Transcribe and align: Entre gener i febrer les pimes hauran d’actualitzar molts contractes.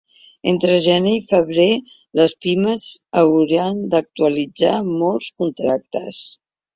Entre 0.51 0.75
gener 0.83 1.11
i 1.17 1.25
febrer 1.25 1.67
les 2.19 2.33
pimes 2.45 2.85
hauran 3.23 3.83
d’actualitzar 3.91 4.73
molts 4.95 5.29
contractes. 5.43 6.23